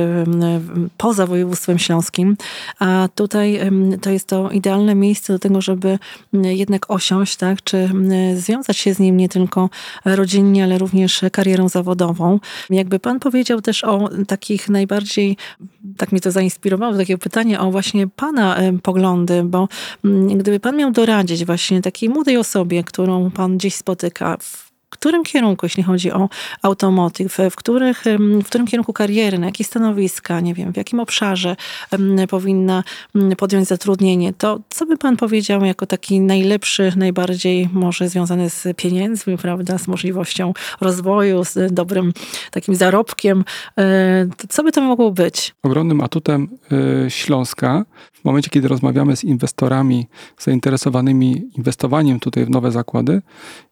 poza 0.97 1.27
województwem 1.27 1.79
śląskim, 1.79 2.37
a 2.79 3.09
tutaj 3.15 3.61
to 4.01 4.11
jest 4.11 4.27
to 4.29 4.51
idealne 4.51 4.95
miejsce 4.95 5.33
do 5.33 5.39
tego, 5.39 5.61
żeby 5.61 5.99
jednak 6.33 6.91
osiąść, 6.91 7.37
tak, 7.37 7.65
czy 7.65 7.91
związać 8.37 8.77
się 8.77 8.95
z 8.95 8.99
nim 8.99 9.17
nie 9.17 9.29
tylko 9.29 9.71
rodzinnie, 10.05 10.65
ale 10.65 10.79
również 10.79 11.25
karierą 11.33 11.69
zawodową. 11.69 12.41
Jakby 12.71 12.99
pan 12.99 13.21
powiedział 13.21 13.61
też 13.61 13.85
o 13.85 14.09
takich 14.27 14.69
najbardziej, 14.69 15.37
tak 15.97 16.13
mnie 16.13 16.21
to 16.21 16.31
zainspirowało 16.31 16.93
do 16.93 16.99
takiego 16.99 17.19
pytania 17.19 17.61
o 17.61 17.71
właśnie 17.71 18.07
pana 18.07 18.57
poglądy, 18.83 19.43
bo 19.43 19.69
gdyby 20.37 20.61
pan 20.61 20.77
miał 20.77 20.91
doradzić 20.91 21.45
właśnie 21.45 21.83
takiej 21.83 22.09
młodej 22.09 22.37
osobie, 22.37 22.85
którą 22.85 23.31
pan 23.31 23.57
gdzieś 23.57 23.75
spotyka 23.75 24.37
w 24.41 24.64
którym 24.99 25.25
kierunku, 25.25 25.67
jeśli 25.67 25.83
chodzi 25.83 26.13
o 26.13 26.29
automotyw, 26.63 27.39
w, 27.51 27.57
których, 27.57 28.05
w 28.43 28.47
którym 28.47 28.67
kierunku 28.67 28.93
kariery, 28.93 29.39
na 29.39 29.47
jakie 29.47 29.65
stanowiska, 29.65 30.41
nie 30.41 30.55
wiem, 30.55 30.73
w 30.73 30.77
jakim 30.77 31.01
obszarze 31.01 31.57
powinna 32.29 32.85
podjąć 33.39 33.69
zatrudnienie, 33.69 34.33
to 34.33 34.61
co 34.71 34.87
by 34.87 34.97
pan 34.97 35.17
powiedział 35.17 35.65
jako 35.65 35.87
taki 35.87 36.21
najlepszy, 36.21 36.93
najbardziej 36.97 37.69
może 37.73 38.09
związany 38.09 38.51
z 38.51 38.77
pieniędzmi, 38.77 39.39
prawda, 39.39 39.79
z 39.79 39.89
możliwością 39.89 40.53
rozwoju, 40.81 41.45
z 41.45 41.75
dobrym 41.75 42.13
takim 42.51 42.75
zarobkiem, 42.75 43.45
e, 43.79 44.27
co 44.49 44.63
by 44.63 44.73
to 44.73 44.81
mogło 44.81 45.11
być? 45.11 45.55
Ogromnym 45.63 46.01
atutem 46.01 46.49
e, 47.07 47.11
Śląska 47.11 47.85
w 48.25 48.27
momencie, 48.27 48.51
kiedy 48.51 48.69
rozmawiamy 48.69 49.17
z 49.17 49.25
inwestorami 49.25 50.07
zainteresowanymi 50.39 51.49
inwestowaniem 51.57 52.21
tutaj 52.21 52.45
w 52.45 52.51
nowe 52.51 52.71
zakłady, 52.71 53.23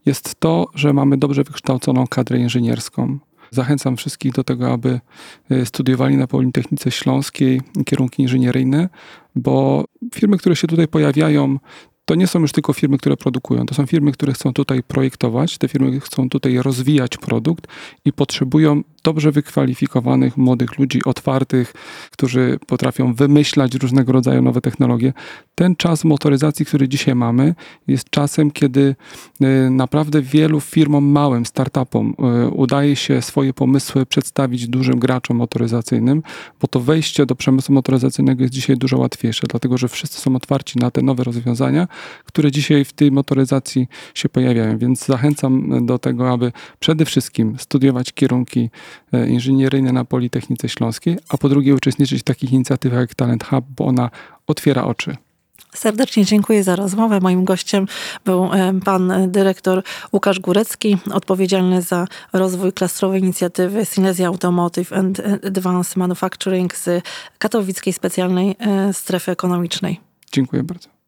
jest 0.07 0.35
to, 0.41 0.67
że 0.75 0.93
mamy 0.93 1.17
dobrze 1.17 1.45
wykształconą 1.45 2.07
kadrę 2.07 2.39
inżynierską. 2.39 3.19
Zachęcam 3.51 3.97
wszystkich 3.97 4.33
do 4.33 4.45
tego, 4.45 4.73
aby 4.73 5.01
e, 5.51 5.67
studiowali 5.67 6.17
na 6.17 6.27
Politechnice 6.27 6.91
Śląskiej 6.91 7.61
kierunki 7.85 8.23
inżynieryjne, 8.23 8.89
bo 9.35 9.85
firmy, 10.15 10.39
które 10.39 10.57
się 10.57 10.67
tutaj 10.67 10.89
pojawiają, 10.89 11.59
to 12.05 12.15
nie 12.15 12.27
są 12.27 12.41
już 12.41 12.53
tylko 12.53 12.73
firmy, 12.73 12.99
które 12.99 13.17
produkują, 13.17 13.67
to 13.67 13.75
są 13.75 13.87
firmy, 13.87 14.13
które 14.13 14.33
chcą 14.33 14.53
tutaj 14.53 14.83
projektować, 14.83 15.59
te 15.59 15.69
firmy 15.69 16.01
chcą 16.01 16.29
tutaj 16.29 16.59
rozwijać 16.59 17.17
produkt 17.17 17.67
i 18.05 18.13
potrzebują 18.13 18.83
dobrze 19.03 19.33
wykwalifikowanych 19.33 20.37
młodych 20.37 20.79
ludzi, 20.79 21.01
otwartych, 21.05 21.73
którzy 22.11 22.59
potrafią 22.67 23.15
wymyślać 23.15 23.75
różnego 23.75 24.13
rodzaju 24.13 24.43
nowe 24.43 24.61
technologie. 24.61 25.13
Ten 25.55 25.77
czas 25.77 26.05
motoryzacji, 26.05 26.67
który 26.67 26.89
dzisiaj 26.89 27.15
mamy, 27.15 27.55
jest 27.87 28.11
czasem, 28.11 28.51
kiedy 28.51 28.97
y, 29.43 29.71
naprawdę 29.71 30.23
wielu 30.23 30.61
firmom 30.61 31.05
małym, 31.05 31.47
startupom 31.47 32.15
y, 32.47 32.49
udaje 32.49 32.97
się 32.97 33.23
swoje 33.23 33.53
pomysły 33.53 34.07
przedstawić 34.07 34.69
dużym 34.69 34.99
graczom 34.99 35.37
motoryzacyjnym, 35.37 36.23
bo 36.61 36.69
to 36.69 36.81
wejście 36.81 37.27
do 37.27 37.35
przemysłu 37.35 37.75
motoryzacyjnego 37.75 38.43
jest 38.43 38.55
dzisiaj 38.55 38.77
dużo 38.77 38.99
łatwiejsze, 38.99 39.47
dlatego 39.51 39.79
że 39.79 39.89
wszyscy 39.89 40.21
są 40.21 40.37
otwarci 40.37 40.79
na 40.79 40.91
te 40.91 41.03
nowe 41.03 41.25
rozwiązania, 41.25 41.89
które 42.25 42.51
dzisiaj 42.51 42.85
w 42.85 42.93
tej 42.93 43.13
motoryzacji 43.13 43.89
się 44.15 44.29
pojawiają. 44.29 44.79
Więc 44.79 45.07
zachęcam 45.07 45.87
do 45.87 45.99
tego, 45.99 46.31
aby 46.33 46.53
przede 46.81 47.05
wszystkim 47.05 47.57
studiować 47.59 48.13
kierunki 48.13 48.61
e, 48.61 48.71
inżynieryjne 49.29 49.93
na 49.93 50.05
Politechnice 50.05 50.69
Śląskiej, 50.69 51.19
a 51.29 51.39
po 51.39 51.49
drugie 51.49 51.75
uczestniczyć 51.75 52.21
w 52.21 52.25
takich 52.25 52.53
inicjatywach 52.53 53.01
jak 53.01 53.15
Talent 53.15 53.45
Hub, 53.45 53.65
bo 53.77 53.85
ona 53.85 54.11
otwiera 54.47 54.85
oczy. 54.85 55.17
Serdecznie 55.75 56.25
dziękuję 56.25 56.65
za 56.65 56.77
rozmowę. 56.77 57.21
Moim 57.21 57.45
gościem 57.45 57.87
był 58.25 58.45
e, 58.45 58.81
pan 58.85 59.13
dyrektor 59.31 59.83
Łukasz 60.13 60.41
Górecki, 60.41 60.97
odpowiedzialny 61.13 61.83
za 61.83 62.07
rozwój 62.33 62.73
klastrowej 62.73 63.21
inicjatywy 63.21 63.85
Silesia 63.85 64.27
Automotive 64.27 64.93
and 64.93 65.23
Advanced 65.47 65.97
Manufacturing 65.97 66.77
z 66.77 67.05
katowickiej 67.39 67.93
specjalnej 67.93 68.57
e, 68.59 68.93
strefy 68.93 69.33
ekonomicznej. 69.33 70.01
Dziękuję 70.33 70.63
bardzo. 70.63 71.02